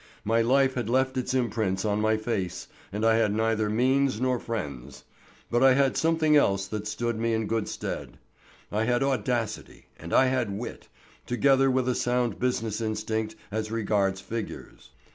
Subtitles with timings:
[0.25, 4.39] My life had left its imprints on my face, and I had neither means nor
[4.39, 5.03] friends.
[5.51, 8.17] But I had something else that stood me in good stead.
[8.71, 10.87] I had audacity and I had wit,
[11.27, 14.89] together with a sound business instinct as regards figures.